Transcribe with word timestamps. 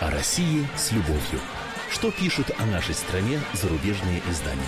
О 0.00 0.10
России 0.10 0.66
с 0.76 0.92
любовью. 0.92 1.40
Что 1.90 2.10
пишут 2.10 2.50
о 2.58 2.66
нашей 2.66 2.94
стране 2.94 3.40
зарубежные 3.52 4.20
издания? 4.30 4.60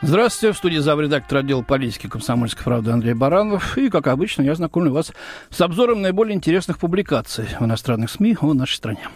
Здравствуйте, 0.00 0.54
в 0.54 0.56
студии 0.56 0.78
замредактор 0.78 1.38
отдела 1.38 1.62
политики 1.62 2.08
комсомольской 2.08 2.62
правды 2.62 2.92
Андрей 2.92 3.14
Баранов. 3.14 3.76
И, 3.76 3.90
как 3.90 4.06
обычно, 4.06 4.42
я 4.42 4.54
знакомлю 4.54 4.92
вас 4.92 5.12
с 5.50 5.60
обзором 5.60 6.02
наиболее 6.02 6.36
интересных 6.36 6.78
публикаций 6.78 7.48
в 7.58 7.64
иностранных 7.64 8.08
СМИ 8.08 8.36
о 8.40 8.54
нашей 8.54 8.76
стране. 8.76 9.08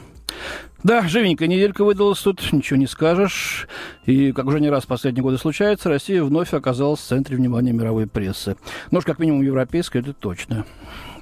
Да, 0.82 1.06
живенькая 1.06 1.46
неделька 1.46 1.84
выдалась 1.84 2.18
тут, 2.18 2.52
ничего 2.52 2.76
не 2.76 2.88
скажешь. 2.88 3.68
И, 4.06 4.32
как 4.32 4.46
уже 4.46 4.58
не 4.58 4.70
раз 4.70 4.82
в 4.82 4.88
последние 4.88 5.22
годы 5.22 5.38
случается, 5.38 5.88
Россия 5.88 6.24
вновь 6.24 6.52
оказалась 6.52 6.98
в 6.98 7.06
центре 7.06 7.36
внимания 7.36 7.72
мировой 7.72 8.08
прессы. 8.08 8.56
Ну 8.90 8.98
уж 8.98 9.04
как 9.04 9.20
минимум 9.20 9.42
европейской, 9.42 9.98
это 9.98 10.12
точно. 10.12 10.66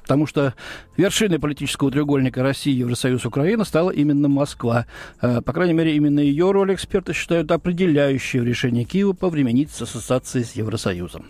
Потому 0.01 0.25
что 0.27 0.53
вершиной 0.97 1.39
политического 1.39 1.91
треугольника 1.91 2.43
России, 2.43 2.73
Евросоюз, 2.73 3.25
Украина 3.25 3.63
стала 3.63 3.91
именно 3.91 4.27
Москва. 4.27 4.85
Э, 5.21 5.41
по 5.41 5.53
крайней 5.53 5.73
мере, 5.73 5.95
именно 5.95 6.19
ее 6.19 6.51
роль 6.51 6.73
эксперты 6.73 7.13
считают 7.13 7.51
определяющей 7.51 8.39
в 8.39 8.43
решении 8.43 8.83
Киева 8.83 9.13
повременить 9.13 9.71
с 9.71 9.81
ассоциацией 9.81 10.45
с 10.45 10.53
Евросоюзом. 10.53 11.27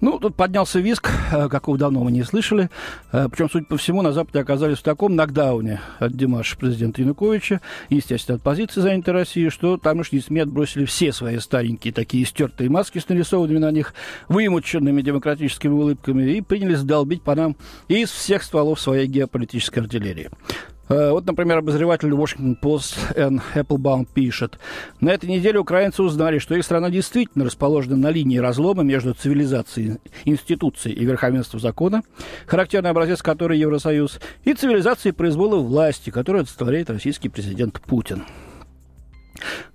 Ну, 0.00 0.18
тут 0.18 0.34
поднялся 0.34 0.80
виск, 0.80 1.08
э, 1.32 1.48
какого 1.48 1.78
давно 1.78 2.04
мы 2.04 2.10
не 2.10 2.24
слышали. 2.24 2.68
Э, 3.12 3.28
Причем, 3.30 3.48
судя 3.50 3.64
по 3.64 3.76
всему, 3.76 4.02
на 4.02 4.12
Западе 4.12 4.40
оказались 4.40 4.78
в 4.78 4.82
таком 4.82 5.14
нокдауне 5.14 5.80
от 5.98 6.12
Димаша 6.12 6.58
президента 6.58 7.00
Януковича, 7.00 7.60
естественно, 7.88 8.36
от 8.36 8.42
позиции 8.42 8.80
занятой 8.80 9.14
России, 9.14 9.48
что 9.48 9.76
тамошние 9.78 10.22
СМИ 10.22 10.40
отбросили 10.40 10.84
все 10.84 11.12
свои 11.12 11.38
старенькие 11.38 11.92
такие 11.92 12.26
стертые 12.26 12.68
маски 12.68 12.98
с 12.98 13.08
нарисованными 13.08 13.58
на 13.58 13.70
них 13.70 13.94
вымученными 14.28 15.00
демократическими 15.00 15.72
улыбками 15.72 16.32
и 16.32 16.40
принялись 16.40 16.82
долбить 16.82 17.22
по 17.22 17.34
нам 17.34 17.56
из 17.88 18.10
всех 18.10 18.42
стволов 18.42 18.80
своей 18.80 19.06
геополитической 19.06 19.78
артиллерии. 19.78 20.30
Э, 20.88 21.10
вот, 21.10 21.26
например, 21.26 21.58
обозреватель 21.58 22.10
Washington 22.10 22.58
Post 22.60 22.96
Эн 23.16 23.40
Эпплбаум 23.54 24.04
пишет. 24.04 24.58
На 25.00 25.10
этой 25.10 25.28
неделе 25.28 25.58
украинцы 25.58 26.02
узнали, 26.02 26.38
что 26.38 26.54
их 26.54 26.64
страна 26.64 26.90
действительно 26.90 27.44
расположена 27.44 27.96
на 27.96 28.10
линии 28.10 28.38
разлома 28.38 28.82
между 28.82 29.14
цивилизацией, 29.14 29.98
институцией 30.24 30.96
и 30.96 31.04
верховенством 31.04 31.60
закона, 31.60 32.02
характерный 32.46 32.90
образец 32.90 33.22
которой 33.22 33.58
Евросоюз, 33.58 34.20
и 34.44 34.52
цивилизацией 34.52 35.14
произвола 35.14 35.56
власти, 35.56 36.10
которую 36.10 36.40
олицетворяет 36.40 36.90
российский 36.90 37.28
президент 37.28 37.80
Путин. 37.80 38.24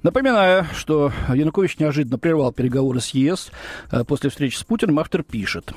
Напоминаю, 0.04 0.66
что 0.74 1.12
Янукович 1.28 1.80
неожиданно 1.80 2.18
прервал 2.18 2.52
переговоры 2.54 3.02
с 3.02 3.10
ЕС. 3.10 3.52
Э, 3.92 4.04
после 4.04 4.30
встречи 4.30 4.56
с 4.56 4.64
Путиным 4.64 5.00
автор 5.00 5.24
пишет. 5.24 5.74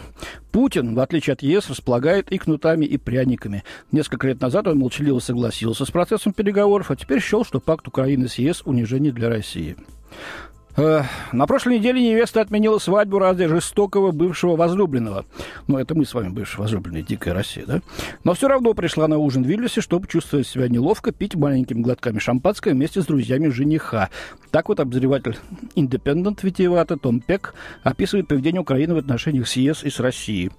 Путин, 0.53 0.95
в 0.95 1.01
отличие 1.01 1.35
от 1.35 1.43
ЕС, 1.43 1.69
располагает 1.69 2.31
и 2.31 2.39
кнутами, 2.39 2.85
и 2.85 2.97
пряниками. 2.97 3.65
Несколько 3.91 4.29
лет 4.29 4.41
назад 4.41 4.69
он 4.69 4.79
молчаливо 4.79 5.19
согласился 5.19 5.85
с 5.85 5.91
процессом 5.91 6.33
переговоров, 6.33 6.91
а 6.91 6.97
теперь 6.97 7.21
счел, 7.21 7.45
что 7.45 7.61
пакт 7.61 7.89
Украины 7.89 8.29
с 8.29 8.37
ЕС– 8.37 8.63
унижение 8.65 9.13
для 9.13 9.29
России. 9.29 9.77
На 10.77 11.47
прошлой 11.47 11.79
неделе 11.79 12.01
невеста 12.01 12.41
отменила 12.41 12.79
свадьбу 12.79 13.19
ради 13.19 13.47
жестокого 13.47 14.11
бывшего 14.11 14.57
возлюбленного. 14.57 15.27
Ну, 15.67 15.79
это 15.79 15.95
мы 15.95 16.07
с 16.07 16.15
вами 16.15 16.31
бывший 16.31 16.61
возлюбленный, 16.61 17.03
дикая 17.03 17.35
Россия, 17.35 17.67
да? 17.67 17.83
Но 18.25 18.33
все 18.33 18.49
равно 18.49 18.73
пришла 18.73 19.07
на 19.07 19.19
ужин 19.19 19.43
в 19.43 19.47
Вильнюсе, 19.47 19.83
чтобы 19.83 20.07
чувствовать 20.07 20.47
себя 20.47 20.69
неловко, 20.69 21.13
пить 21.13 21.35
маленькими 21.35 21.83
глотками 21.83 22.19
шампанское 22.19 22.73
вместе 22.73 23.03
с 23.03 23.07
друзьями 23.07 23.49
жениха. 23.49 24.09
Так 24.51 24.69
вот 24.69 24.81
обозреватель 24.81 25.37
Independent 25.77 26.39
витиевато 26.43 26.97
Том 26.97 27.21
Пек 27.21 27.55
описывает 27.83 28.29
поведение 28.29 28.63
Украины 28.63 28.95
в 28.95 28.99
отношениях 28.99 29.49
с 29.49 29.57
ЕС 29.57 29.85
и 29.85 29.91
с 29.91 30.01
Россией. 30.01 30.53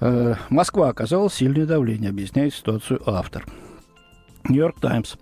Э, 0.00 0.34
Москва 0.48 0.88
оказала 0.88 1.30
сильное 1.30 1.66
давление, 1.66 2.10
объясняет 2.10 2.54
ситуацию 2.54 3.00
автор. 3.06 3.44
Нью-Йорк 4.48 4.80
Таймс. 4.80 5.14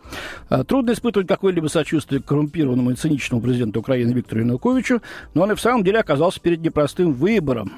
А, 0.49 0.65
трудно 0.65 0.93
испытывать 0.93 1.29
какое-либо 1.29 1.69
сочувствие 1.69 2.23
к 2.23 2.27
коррумпированному 2.27 2.91
и 2.91 2.95
циничному 2.95 3.43
президенту 3.43 3.81
Украины 3.81 4.13
Виктору 4.13 4.41
Януковичу, 4.41 5.03
но 5.35 5.43
он 5.43 5.53
и 5.53 5.55
в 5.55 5.61
самом 5.61 5.85
деле 5.85 6.01
оказался 6.01 6.41
перед 6.41 6.61
непростым 6.61 7.13
выбором. 7.13 7.73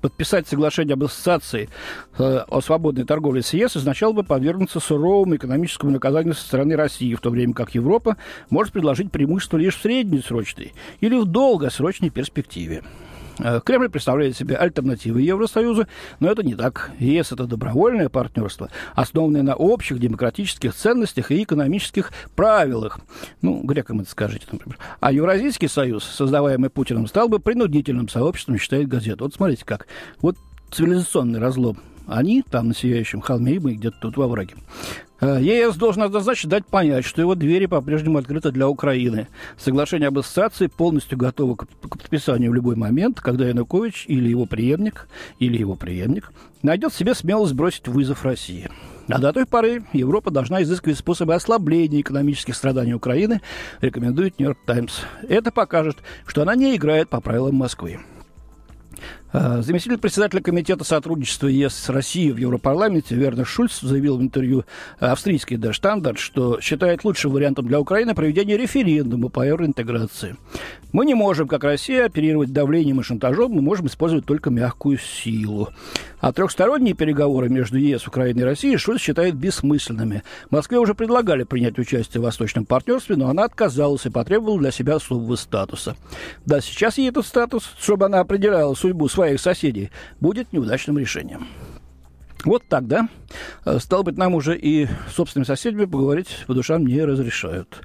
Подписать 0.00 0.46
соглашение 0.46 0.92
об 0.92 1.04
ассоциации 1.04 1.70
э, 2.18 2.44
о 2.46 2.60
свободной 2.60 3.04
торговле 3.04 3.40
с 3.40 3.54
ЕС 3.54 3.74
означало 3.76 4.12
бы 4.12 4.22
подвергнуться 4.22 4.78
суровому 4.78 5.36
экономическому 5.36 5.92
наказанию 5.92 6.34
со 6.34 6.44
стороны 6.44 6.76
России, 6.76 7.14
в 7.14 7.22
то 7.22 7.30
время 7.30 7.54
как 7.54 7.74
Европа 7.74 8.18
может 8.50 8.74
предложить 8.74 9.10
преимущество 9.10 9.56
лишь 9.56 9.78
в 9.78 9.80
среднесрочной 9.80 10.74
или 11.00 11.16
в 11.16 11.24
долгосрочной 11.24 12.10
перспективе. 12.10 12.82
Э, 13.38 13.60
Кремль 13.64 13.88
представляет 13.88 14.36
себе 14.36 14.56
альтернативы 14.56 15.22
Евросоюзу, 15.22 15.86
но 16.20 16.30
это 16.30 16.42
не 16.42 16.54
так. 16.54 16.92
ЕС– 16.98 17.32
это 17.32 17.46
добровольное 17.46 18.08
партнерство, 18.08 18.70
основанное 18.94 19.42
на 19.42 19.54
общих 19.54 19.98
демократических 19.98 20.74
ценностях 20.74 21.30
и 21.30 21.42
экономических 21.42 22.12
правилах. 22.36 23.00
Ну, 23.42 23.62
грекам 23.62 24.00
это 24.00 24.10
скажите, 24.10 24.46
например. 24.50 24.78
А 25.00 25.12
Евразийский 25.12 25.68
союз, 25.68 26.04
создаваемый 26.04 26.70
Путиным, 26.70 27.06
стал 27.06 27.28
бы 27.28 27.38
принудительным 27.38 28.08
сообществом, 28.08 28.58
считает 28.58 28.88
газета. 28.88 29.24
Вот 29.24 29.34
смотрите 29.34 29.64
как. 29.64 29.86
Вот 30.20 30.36
цивилизационный 30.70 31.38
разлом. 31.38 31.78
Они 32.06 32.42
там 32.42 32.68
на 32.68 32.74
Сияющем 32.74 33.22
холме, 33.22 33.54
и 33.54 33.58
мы 33.58 33.74
где-то 33.74 33.96
тут 34.00 34.16
во 34.18 34.28
враге. 34.28 34.56
Э, 35.24 35.40
ЕС 35.40 35.76
должен 35.76 36.02
однозначно 36.02 36.50
дать 36.50 36.66
понять, 36.66 37.06
что 37.06 37.22
его 37.22 37.34
двери 37.34 37.64
по-прежнему 37.64 38.18
открыты 38.18 38.50
для 38.50 38.68
Украины. 38.68 39.28
Соглашение 39.56 40.08
об 40.08 40.18
ассоциации 40.18 40.66
полностью 40.66 41.16
готово 41.16 41.54
к 41.54 41.66
подписанию 41.80 42.50
в 42.50 42.54
любой 42.54 42.76
момент, 42.76 43.22
когда 43.22 43.48
Янукович 43.48 44.04
или 44.06 44.28
его 44.28 44.44
преемник, 44.44 45.08
или 45.38 45.56
его 45.56 45.76
преемник 45.76 46.30
найдет 46.62 46.92
в 46.92 46.98
себе 46.98 47.14
смелость 47.14 47.54
бросить 47.54 47.88
вызов 47.88 48.22
России. 48.22 48.68
А 49.08 49.18
до 49.18 49.32
той 49.32 49.46
поры 49.46 49.84
Европа 49.94 50.30
должна 50.30 50.62
изыскивать 50.62 50.98
способы 50.98 51.34
ослабления 51.34 52.02
экономических 52.02 52.54
страданий 52.54 52.92
Украины, 52.92 53.40
рекомендует 53.80 54.38
Нью-Йорк 54.38 54.58
Таймс. 54.66 55.00
Это 55.26 55.50
покажет, 55.50 55.96
что 56.26 56.42
она 56.42 56.54
не 56.54 56.76
играет 56.76 57.08
по 57.08 57.22
правилам 57.22 57.54
Москвы. 57.54 57.98
Э, 59.36 59.62
заместитель 59.62 59.98
председателя 59.98 60.40
Комитета 60.40 60.84
сотрудничества 60.84 61.48
ЕС 61.48 61.74
с 61.74 61.88
Россией 61.88 62.30
в 62.30 62.36
Европарламенте 62.36 63.16
Вернер 63.16 63.44
Шульц 63.44 63.80
заявил 63.80 64.16
в 64.16 64.22
интервью 64.22 64.64
австрийской 65.00 65.56
Der 65.56 65.72
Standard, 65.72 66.18
что 66.18 66.60
считает 66.60 67.02
лучшим 67.02 67.32
вариантом 67.32 67.66
для 67.66 67.80
Украины 67.80 68.14
проведение 68.14 68.56
референдума 68.56 69.30
по 69.30 69.42
евроинтеграции. 69.42 70.36
Мы 70.92 71.04
не 71.04 71.14
можем, 71.14 71.48
как 71.48 71.64
Россия, 71.64 72.04
оперировать 72.04 72.52
давлением 72.52 73.00
и 73.00 73.02
шантажом, 73.02 73.50
мы 73.50 73.60
можем 73.60 73.88
использовать 73.88 74.24
только 74.24 74.50
мягкую 74.50 74.98
силу. 74.98 75.70
А 76.20 76.32
трехсторонние 76.32 76.94
переговоры 76.94 77.48
между 77.48 77.76
ЕС, 77.76 78.06
Украиной 78.06 78.42
и 78.42 78.44
Россией 78.44 78.76
Шульц 78.76 79.00
считает 79.00 79.34
бессмысленными. 79.34 80.22
Москве 80.50 80.78
уже 80.78 80.94
предлагали 80.94 81.42
принять 81.42 81.78
участие 81.78 82.20
в 82.20 82.24
Восточном 82.24 82.64
партнерстве, 82.64 83.16
но 83.16 83.28
она 83.28 83.42
отказалась 83.42 84.06
и 84.06 84.10
потребовала 84.10 84.60
для 84.60 84.70
себя 84.70 84.94
особого 84.94 85.34
статуса. 85.34 85.96
Да, 86.46 86.60
сейчас 86.60 86.96
ей 86.96 87.08
этот 87.08 87.26
статус, 87.26 87.72
чтобы 87.80 88.06
она 88.06 88.20
определяла 88.20 88.74
судьбу 88.74 89.08
своих 89.24 89.40
соседей, 89.40 89.90
будет 90.20 90.52
неудачным 90.52 90.98
решением. 90.98 91.48
Вот 92.44 92.62
так, 92.68 92.86
да? 92.86 93.08
Э, 93.64 93.78
стало 93.78 94.02
быть, 94.02 94.18
нам 94.18 94.34
уже 94.34 94.54
и 94.54 94.86
собственными 95.10 95.46
соседями 95.46 95.86
поговорить 95.86 96.44
по 96.46 96.52
душам 96.52 96.86
не 96.86 97.02
разрешают. 97.02 97.80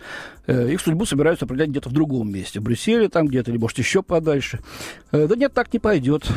Э, 0.48 0.70
их 0.70 0.82
судьбу 0.82 1.06
собираются 1.06 1.46
определять 1.46 1.70
где-то 1.70 1.88
в 1.88 1.94
другом 1.94 2.30
месте. 2.30 2.60
В 2.60 2.64
Брюсселе 2.64 3.08
там 3.08 3.28
где-то, 3.28 3.52
или, 3.52 3.58
может, 3.58 3.78
еще 3.78 4.04
подальше. 4.04 4.60
Э, 5.14 5.28
да 5.28 5.36
нет, 5.38 5.54
так 5.54 5.72
не 5.72 5.80
пойдет. 5.80 6.28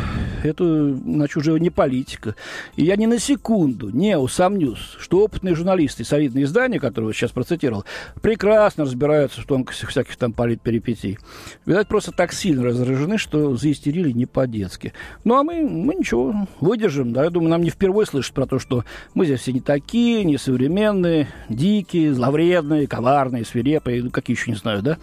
Это, 0.43 0.65
иначе 0.65 1.39
уже 1.39 1.59
не 1.59 1.71
политика. 1.71 2.35
И 2.77 2.85
я 2.85 2.97
ни 2.97 3.07
на 3.07 3.19
секунду 3.19 3.91
не 3.91 4.17
усомнюсь, 4.19 4.97
что 4.99 5.25
опытные 5.25 5.55
журналисты 5.55 6.03
и 6.03 6.07
солидные 6.07 6.45
издания, 6.45 6.81
которые 6.81 7.11
я 7.11 7.15
сейчас 7.15 7.31
процитировал, 7.31 7.85
прекрасно 8.21 8.85
разбираются 8.85 9.41
в 9.41 9.47
тонкостях 9.47 9.91
всяких 9.91 10.17
там 10.17 10.33
политперипетий. 10.33 11.19
Видать, 11.67 11.89
просто 11.89 12.13
так 12.13 12.33
сильно 12.33 12.65
раздражены, 12.65 13.19
что 13.19 13.57
заистерили 13.57 14.11
не 14.13 14.27
по-детски. 14.27 14.93
Ну, 15.25 15.37
а 15.37 15.43
мы, 15.43 15.63
мы 15.63 15.95
ничего, 15.95 16.47
выдержим. 16.61 17.13
Да? 17.13 17.25
Я 17.25 17.31
думаю, 17.31 17.51
нам 17.51 17.63
не 17.63 17.71
впервые 17.71 18.07
слышат 18.07 18.35
про 18.35 18.47
то, 18.47 18.59
что 18.59 18.85
мы 19.15 19.27
здесь 19.27 19.41
все 19.41 19.53
не 19.53 19.61
такие, 19.61 20.25
не 20.25 20.38
современные, 20.38 21.29
дикие, 21.49 22.15
зловредные, 22.15 22.87
коварные, 22.87 23.45
свирепые, 23.45 24.03
ну, 24.03 24.11
какие 24.11 24.37
еще 24.37 24.50
не 24.50 24.56
знаю, 24.56 24.83
да? 24.83 24.99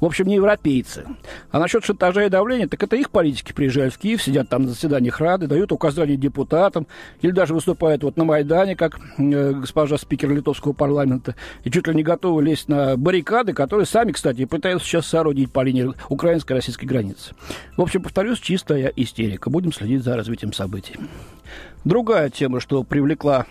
В 0.00 0.06
общем, 0.06 0.26
не 0.26 0.34
европейцы. 0.34 1.04
А 1.50 1.58
насчет 1.58 1.84
шантажа 1.84 2.26
и 2.26 2.28
давления, 2.28 2.68
так 2.68 2.82
это 2.82 2.96
их 2.96 3.10
политики 3.10 3.52
приезжают 3.52 3.94
в 3.94 3.98
Киев, 3.98 4.22
сидят 4.22 4.48
там 4.48 4.64
на 4.64 4.74
заседаниях 4.84 5.20
Рады, 5.20 5.46
дают 5.46 5.72
указания 5.72 6.16
депутатам, 6.16 6.86
или 7.22 7.30
даже 7.30 7.54
выступают 7.54 8.02
вот 8.02 8.16
на 8.16 8.24
Майдане, 8.24 8.76
как 8.76 8.98
э, 9.18 9.52
госпожа 9.52 9.96
спикер 9.98 10.30
литовского 10.30 10.72
парламента, 10.72 11.34
и 11.64 11.70
чуть 11.70 11.86
ли 11.86 11.94
не 11.94 12.02
готовы 12.02 12.42
лезть 12.42 12.68
на 12.68 12.96
баррикады, 12.96 13.52
которые 13.52 13.86
сами, 13.86 14.12
кстати, 14.12 14.44
пытаются 14.44 14.86
сейчас 14.86 15.06
соорудить 15.06 15.50
по 15.50 15.62
линии 15.62 15.92
украинско-российской 16.08 16.86
границы. 16.86 17.34
В 17.76 17.82
общем, 17.82 18.02
повторюсь, 18.02 18.38
чистая 18.38 18.92
истерика. 18.96 19.50
Будем 19.50 19.72
следить 19.72 20.02
за 20.02 20.16
развитием 20.16 20.52
событий. 20.52 20.96
Другая 21.84 22.30
тема, 22.30 22.60
что 22.60 22.82
привлекла 22.82 23.46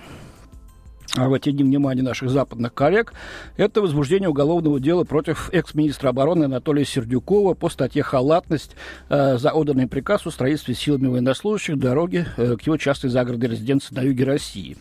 в 1.15 1.33
эти 1.33 1.51
дни 1.51 1.63
внимания 1.63 2.01
наших 2.01 2.29
западных 2.29 2.73
коллег, 2.73 3.13
это 3.57 3.81
возбуждение 3.81 4.29
уголовного 4.29 4.79
дела 4.79 5.03
против 5.03 5.49
экс-министра 5.51 6.09
обороны 6.09 6.45
Анатолия 6.45 6.85
Сердюкова 6.85 7.53
по 7.53 7.69
статье 7.69 8.03
«Халатность» 8.03 8.75
э, 9.09 9.37
за 9.37 9.51
отданный 9.51 9.87
приказ 9.87 10.25
о 10.25 10.31
строительстве 10.31 10.73
силами 10.73 11.07
военнослужащих 11.07 11.77
дороги 11.77 12.25
э, 12.37 12.55
к 12.55 12.61
его 12.63 12.77
частной 12.77 13.09
загородной 13.09 13.49
резиденции 13.49 13.93
на 13.93 14.01
юге 14.01 14.23
России. 14.23 14.77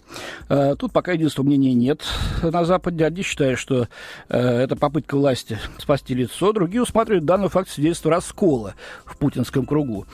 Э, 0.49 0.75
тут 0.79 0.93
пока 0.93 1.13
единства 1.13 1.43
мнения 1.43 1.75
нет 1.75 2.03
на 2.43 2.65
Западе. 2.65 3.05
Одни 3.05 3.23
считают, 3.23 3.59
что 3.59 3.89
э, 4.29 4.39
это 4.39 4.77
попытка 4.77 5.17
власти 5.17 5.59
спасти 5.79 6.15
лицо, 6.15 6.53
другие 6.53 6.83
усматривают 6.83 7.25
данный 7.25 7.49
факт 7.49 7.69
свидетельства 7.69 8.11
раскола 8.11 8.75
в 9.05 9.17
путинском 9.19 9.67
кругу. 9.67 10.07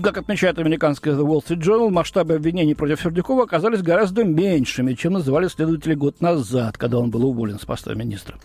Как 0.00 0.16
отмечает 0.16 0.58
американская 0.58 1.14
The 1.14 1.22
Wall 1.22 1.44
Street 1.44 1.60
Journal, 1.60 1.90
масштабы 1.90 2.34
обвинений 2.34 2.74
против 2.74 3.02
Сердюкова 3.02 3.44
оказались 3.44 3.82
гораздо 3.82 4.24
меньшими, 4.24 4.94
чем 4.94 5.12
называли 5.12 5.48
следователи 5.48 5.92
год 5.92 6.22
назад, 6.22 6.78
когда 6.78 6.98
он 6.98 7.10
был 7.10 7.26
уволен 7.26 7.58
с 7.58 7.66
поста 7.66 7.92
министра. 7.92 8.38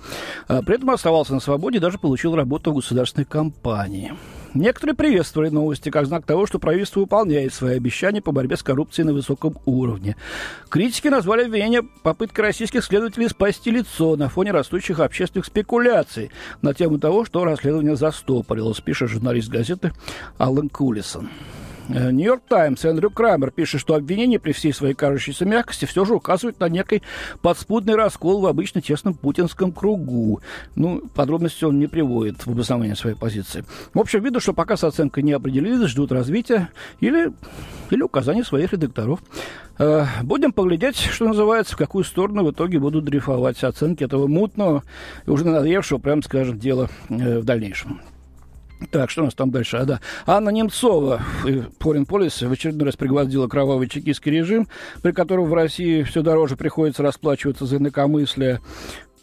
А 0.50 0.62
при 0.62 0.76
этом 0.76 0.90
оставался 0.90 1.34
на 1.34 1.40
свободе 1.40 1.78
и 1.78 1.82
даже 1.82 2.00
получил 2.00 2.36
работу 2.36 2.72
в 2.72 2.76
государственной 2.76 3.24
компании. 3.24 4.14
Некоторые 4.54 4.96
приветствовали 4.96 5.50
новости 5.50 5.90
как 5.90 6.06
знак 6.06 6.26
того, 6.26 6.46
что 6.48 6.60
правительство 6.60 7.02
выполняет 7.02 7.54
свои 7.54 7.76
обещания 7.76 8.22
по 8.22 8.32
борьбе 8.32 8.58
с 8.58 8.64
коррупцией 8.64 9.06
на 9.06 9.14
высоком 9.14 9.58
уровне. 9.66 10.16
Критики 10.70 11.08
назвали 11.08 11.46
обвинение 11.46 11.84
попыткой 12.04 12.46
российских 12.46 12.84
следователей 12.84 13.30
спасти 13.30 13.72
лицо 13.72 14.16
на 14.16 14.30
фоне 14.30 14.52
растущих 14.52 15.00
общественных 15.00 15.46
спекуляций 15.46 16.32
на 16.62 16.74
тему 16.74 17.00
того, 17.00 17.26
что 17.26 17.44
расследование 17.44 17.96
застопорилось, 17.96 18.82
пишет 18.82 19.10
журналист 19.10 19.50
газеты 19.50 19.92
Аллен 20.38 20.70
Кулисон. 20.70 21.30
Э, 21.90 22.12
Нью-Йорк 22.12 22.44
Таймс 22.48 22.84
Эндрю 22.86 23.10
Крамер 23.10 23.52
пишет, 23.52 23.82
что 23.82 23.96
обвинение 23.96 24.40
при 24.40 24.52
всей 24.52 24.74
своей 24.74 24.94
кажущейся 24.94 25.46
мягкости 25.46 25.86
все 25.86 26.06
же 26.06 26.16
указывает 26.16 26.60
на 26.60 26.70
некий 26.70 27.02
подспудный 27.42 27.96
раскол 27.96 28.42
в 28.42 28.46
обычно 28.46 28.82
тесном 28.82 29.14
путинском 29.14 29.72
кругу. 29.72 30.42
Ну, 30.76 31.02
подробности 31.16 31.64
он 31.66 31.80
не 31.80 31.88
приводит 31.88 32.46
в 32.46 32.52
обоснование 32.52 32.96
своей 32.96 33.16
позиции. 33.16 33.64
В 33.94 34.00
общем, 34.00 34.24
видно, 34.24 34.40
что 34.40 34.54
пока 34.54 34.78
с 34.78 34.84
оценкой 34.84 35.24
не 35.24 35.32
определились, 35.34 35.90
ждут 35.90 36.12
развития 36.12 36.70
или, 37.00 37.32
или 37.90 38.02
указаний 38.02 38.44
своих 38.44 38.74
редакторов. 38.74 39.20
Э, 39.80 40.06
будем 40.24 40.52
поглядеть, 40.52 40.98
что 40.98 41.26
называется, 41.26 41.76
в 41.76 41.78
какую 41.78 42.04
сторону 42.04 42.44
в 42.44 42.52
итоге 42.52 42.80
будут 42.80 43.06
дрейфовать 43.06 43.64
оценки 43.64 44.04
этого 44.04 44.28
мутного 44.28 44.84
и 45.26 45.30
уже 45.30 45.46
надоевшего, 45.46 46.00
прямо 46.00 46.22
скажем, 46.22 46.60
дела 46.60 46.90
э, 47.10 47.40
в 47.40 47.46
дальнейшем. 47.46 48.02
Так, 48.92 49.10
что 49.10 49.24
у 49.24 49.26
нас 49.26 49.34
там 49.34 49.50
дальше? 49.50 49.78
А, 49.78 49.86
да. 49.86 50.00
Анна 50.26 50.50
Немцова, 50.50 51.22
Foreign 51.44 52.06
Policy, 52.06 52.48
в 52.48 52.52
очередной 52.52 52.86
раз 52.86 52.96
пригвоздила 52.96 53.48
кровавый 53.48 53.90
чекистский 53.90 54.32
режим, 54.32 54.68
при 55.02 55.12
котором 55.12 55.46
в 55.46 55.54
России 55.54 56.04
все 56.04 56.22
дороже 56.22 56.56
приходится 56.56 57.02
расплачиваться 57.04 57.66
за 57.66 57.78
инакомыслие. 57.78 58.62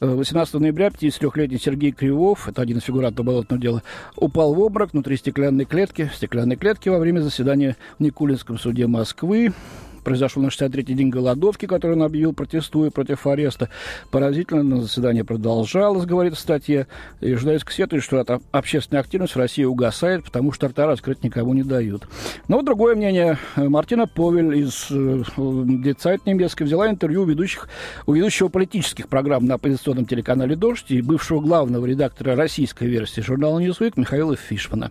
18 0.01 0.55
ноября 0.55 0.89
53-летний 0.89 1.59
Сергей 1.59 1.93
Кривов, 1.93 2.49
это 2.49 2.63
один 2.63 2.79
из 2.79 2.83
фигурантов 2.83 3.25
болотного 3.25 3.63
дела, 3.63 3.83
упал 4.17 4.53
в 4.53 4.61
обморок 4.61 4.93
внутри 4.93 5.17
стеклянной 5.17 5.65
клетки, 5.65 6.11
стеклянной 6.15 6.57
клетки 6.57 6.89
во 6.89 6.99
время 6.99 7.21
заседания 7.21 7.77
в 7.99 8.03
Никулинском 8.03 8.59
суде 8.59 8.87
Москвы 8.87 9.53
произошел 10.05 10.43
на 10.43 10.49
63-й 10.49 10.95
день 10.95 11.11
голодовки, 11.11 11.67
который 11.67 11.93
он 11.93 12.03
объявил, 12.03 12.33
протестуя 12.33 12.91
против 12.91 13.27
ареста. 13.27 13.69
Поразительно, 14.11 14.83
заседание 14.83 15.25
продолжалось, 15.25 16.05
говорит 16.05 16.35
в 16.35 16.39
статье. 16.39 16.87
И 17.21 17.35
журналистка 17.35 17.73
сетует, 17.73 18.03
что 18.03 18.19
эта 18.19 18.41
общественная 18.53 19.01
активность 19.01 19.35
в 19.35 19.39
России 19.39 19.65
угасает, 19.65 20.25
потому 20.25 20.53
что 20.53 20.69
рта 20.69 20.87
раскрыть 20.87 21.25
никому 21.25 21.55
не 21.55 21.63
дают. 21.63 22.07
Но 22.49 22.63
другое 22.63 22.95
мнение. 22.95 23.39
Мартина 23.57 24.07
Повель 24.07 24.59
из 24.59 24.87
Децайт 24.91 26.23
э, 26.25 26.31
немецкой 26.31 26.65
взяла 26.65 26.89
интервью 26.89 27.23
у, 27.23 27.25
ведущих, 27.25 27.69
у 28.07 28.13
ведущего 28.13 28.49
политических 28.49 29.09
программ 29.09 29.47
на 29.47 29.55
оппозиционном 29.55 30.07
телеканале 30.07 30.57
«Дождь» 30.57 30.91
и 30.91 31.01
бывшего 31.01 31.41
главного 31.41 31.87
редактора 31.87 32.37
российской 32.37 32.89
версии 32.89 33.21
журнала 33.21 33.59
«Ньюсвик» 33.59 33.97
Михаила 33.97 34.37
Фишмана. 34.37 34.91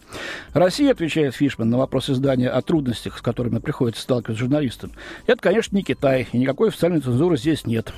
Россия, 0.54 0.92
отвечает 0.92 1.36
Фишман 1.36 1.69
на 1.69 1.77
вопрос 1.77 2.10
издания 2.10 2.50
о 2.50 2.62
трудностях, 2.62 3.18
с 3.18 3.21
которыми 3.21 3.60
приходится 3.60 4.01
сталкиваться 4.01 4.42
журналистам, 4.42 4.92
это, 5.25 5.41
конечно, 5.41 5.75
не 5.75 5.83
Китай, 5.83 6.27
и 6.31 6.38
никакой 6.38 6.69
официальной 6.69 7.01
цензуры 7.01 7.38
здесь 7.38 7.65
нет. 7.65 7.94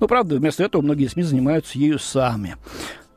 Но, 0.00 0.08
правда, 0.08 0.36
вместо 0.36 0.64
этого 0.64 0.82
многие 0.82 1.06
СМИ 1.06 1.22
занимаются 1.22 1.78
ею 1.78 1.98
сами. 1.98 2.56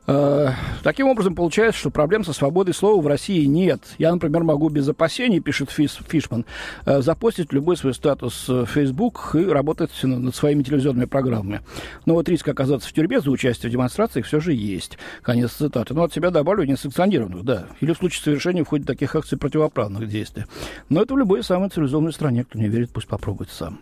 Э, 0.06 0.50
таким 0.82 1.08
образом, 1.08 1.34
получается, 1.34 1.78
что 1.78 1.90
проблем 1.90 2.24
со 2.24 2.32
свободой 2.32 2.74
слова 2.74 3.00
в 3.00 3.06
России 3.06 3.44
нет. 3.44 3.82
Я, 3.98 4.12
например, 4.12 4.42
могу 4.42 4.68
без 4.68 4.88
опасений, 4.88 5.40
пишет 5.40 5.70
Фиш, 5.70 5.98
Фишман, 6.08 6.44
э, 6.86 7.02
запостить 7.02 7.52
любой 7.52 7.76
свой 7.76 7.94
статус 7.94 8.48
в 8.48 8.66
Facebook 8.66 9.34
и 9.34 9.44
работать 9.44 9.90
над 10.02 10.34
своими 10.34 10.62
телевизионными 10.62 11.04
программами. 11.04 11.60
Но 12.04 12.14
вот 12.14 12.28
риск 12.28 12.48
оказаться 12.48 12.88
в 12.88 12.92
тюрьме 12.92 13.20
за 13.20 13.30
участие 13.30 13.68
в 13.68 13.72
демонстрациях 13.72 14.26
все 14.26 14.40
же 14.40 14.52
есть. 14.52 14.98
Конец 15.22 15.52
цитаты. 15.52 15.94
Ну, 15.94 16.02
от 16.02 16.12
себя 16.12 16.30
добавлю 16.30 16.64
несанкционированных, 16.64 17.44
да. 17.44 17.66
Или 17.80 17.92
в 17.92 17.98
случае 17.98 18.22
совершения 18.22 18.64
в 18.64 18.68
ходе 18.68 18.84
таких 18.84 19.14
акций 19.14 19.38
противоправных 19.38 20.08
действий. 20.08 20.44
Но 20.88 21.02
это 21.02 21.14
в 21.14 21.18
любой 21.18 21.44
самой 21.44 21.68
цивилизованной 21.68 22.12
стране. 22.12 22.44
Кто 22.44 22.58
не 22.58 22.68
верит, 22.68 22.90
пусть 22.90 23.06
попробует 23.06 23.50
сам. 23.50 23.80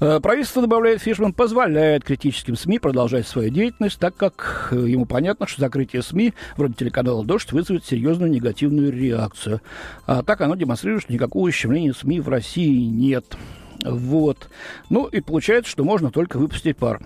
Э, 0.00 0.20
правительство, 0.20 0.62
добавляет 0.62 1.02
Фишман, 1.02 1.32
позволяет 1.32 2.04
критическим 2.04 2.54
СМИ 2.54 2.78
продолжать 2.78 3.26
свою 3.26 3.50
деятельность, 3.50 3.98
так 3.98 4.14
как 4.16 4.68
э, 4.70 4.76
ему 4.76 5.06
понятно, 5.06 5.48
что 5.48 5.60
закрытие 5.60 6.02
СМИ, 6.02 6.34
вроде 6.56 6.74
телеканала 6.74 7.24
«Дождь», 7.24 7.50
вызовет 7.50 7.84
серьезную 7.84 8.30
негативную 8.30 8.92
реакцию. 8.92 9.60
А 10.06 10.22
так 10.22 10.40
оно 10.40 10.54
демонстрирует, 10.54 11.02
что 11.02 11.12
никакого 11.12 11.48
ущемления 11.48 11.92
СМИ 11.92 12.20
в 12.20 12.28
России 12.28 12.84
нет. 12.84 13.36
Вот. 13.84 14.48
Ну 14.90 15.06
и 15.06 15.20
получается, 15.20 15.70
что 15.70 15.84
можно 15.84 16.10
только 16.10 16.38
выпустить 16.38 16.76
пар. 16.76 17.00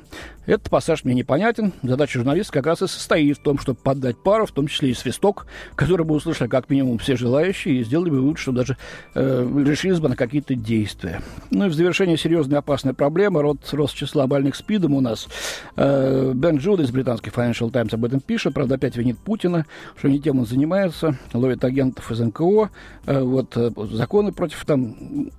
Этот 0.44 0.70
пассаж 0.70 1.04
мне 1.04 1.14
непонятен. 1.14 1.72
Задача 1.82 2.19
журналиста 2.19 2.52
как 2.52 2.66
раз 2.66 2.82
и 2.82 2.88
состоит 2.88 3.38
в 3.38 3.42
том, 3.42 3.58
чтобы 3.58 3.78
поддать 3.80 4.16
пару, 4.16 4.44
в 4.44 4.50
том 4.50 4.66
числе 4.66 4.90
и 4.90 4.94
свисток, 4.94 5.46
который 5.76 6.04
бы 6.04 6.16
услышали 6.16 6.48
как 6.48 6.69
минимум 6.69 6.98
все 6.98 7.14
желающие, 7.14 7.76
и 7.76 7.84
сделали 7.84 8.10
бы 8.10 8.20
вывод, 8.22 8.38
что 8.38 8.50
даже 8.50 8.76
э, 9.14 9.62
решились 9.64 10.00
бы 10.00 10.08
на 10.08 10.16
какие-то 10.16 10.56
действия. 10.56 11.22
Ну 11.50 11.66
и 11.66 11.69
в 11.69 11.74
завершение 11.74 12.16
серьезная 12.16 12.58
опасная 12.58 12.92
проблема. 12.92 13.40
Рост, 13.40 13.72
рост 13.72 13.94
числа 13.94 14.26
больных 14.26 14.56
СПИДом 14.56 14.94
у 14.94 15.00
нас. 15.00 15.28
Э, 15.76 16.32
Бен 16.34 16.56
Джуд 16.56 16.80
из 16.80 16.90
британских 16.90 17.32
Financial 17.32 17.70
Times 17.70 17.92
об 17.94 18.04
этом 18.04 18.19
пишет. 18.19 18.54
Правда, 18.54 18.74
опять 18.74 18.96
винит 18.96 19.19
Путина, 19.19 19.64
что 19.96 20.08
не 20.08 20.20
тем 20.20 20.40
он 20.40 20.46
занимается. 20.46 21.16
Ловит 21.32 21.62
агентов 21.64 22.10
из 22.10 22.19
НКО. 22.19 22.70
Э, 23.06 23.20
вот 23.20 23.56
э, 23.56 23.70
законы 23.92 24.32
против 24.32 24.64
там 24.64 25.30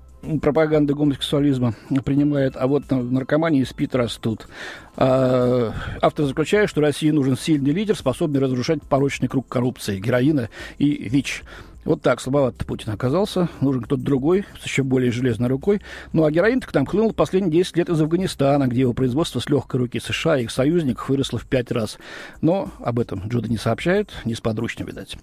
пропаганды 0.42 0.94
гомосексуализма 0.94 1.76
принимает, 2.06 2.56
а 2.56 2.68
вот 2.68 2.90
наркомании 2.90 3.62
и 3.62 3.66
СПИД 3.66 3.96
растут. 3.96 4.48
А, 4.96 5.74
автор 6.02 6.26
заключает, 6.26 6.70
что 6.70 6.82
России 6.82 7.10
нужен 7.10 7.38
сильный 7.38 7.72
лидер, 7.72 7.96
способный 7.96 8.40
разрушать 8.40 8.82
порочный 8.84 9.28
круг 9.28 9.48
коррупции, 9.48 10.00
героина 10.00 10.50
и 10.78 11.10
ВИЧ. 11.10 11.44
Вот 11.86 12.02
так 12.02 12.22
слабовато 12.22 12.66
Путин 12.66 12.94
оказался. 12.94 13.50
Нужен 13.62 13.84
кто-то 13.84 14.02
другой, 14.02 14.46
с 14.60 14.66
еще 14.66 14.84
более 14.84 15.12
железной 15.12 15.50
рукой. 15.50 15.82
Ну, 16.14 16.24
а 16.24 16.32
героин 16.32 16.62
к 16.62 16.74
нам 16.74 16.86
хлынул 16.86 17.14
последние 17.14 17.52
10 17.52 17.78
лет 17.78 17.90
из 17.90 18.00
Афганистана, 18.00 18.68
где 18.68 18.82
его 18.82 18.94
производство 18.94 19.40
с 19.40 19.50
легкой 19.50 19.82
руки 19.82 20.00
США 20.00 20.38
и 20.38 20.44
их 20.44 20.52
союзников 20.52 21.10
выросло 21.10 21.40
в 21.40 21.46
5 21.46 21.72
раз. 21.72 21.98
Но 22.42 22.72
об 22.80 23.00
этом 23.00 23.28
Джуда 23.28 23.50
не 23.50 23.58
сообщает, 23.58 24.12
несподручно, 24.26 24.84
видать. 24.84 25.18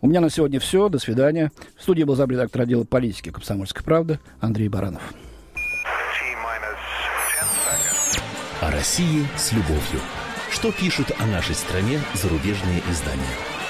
У 0.00 0.06
меня 0.06 0.20
на 0.20 0.30
сегодня 0.30 0.60
все. 0.60 0.88
До 0.88 0.98
свидания. 0.98 1.50
В 1.76 1.82
студии 1.82 2.04
был 2.04 2.14
замредактор 2.14 2.62
отдела 2.62 2.84
политики 2.84 3.30
«Комсомольской 3.30 3.82
правды» 3.82 4.20
Андрей 4.40 4.68
Баранов. 4.68 5.02
О 8.60 8.70
России 8.70 9.26
с 9.36 9.52
любовью. 9.52 10.00
Что 10.50 10.72
пишут 10.72 11.10
о 11.18 11.26
нашей 11.26 11.54
стране 11.54 12.00
зарубежные 12.14 12.80
издания? 12.90 13.63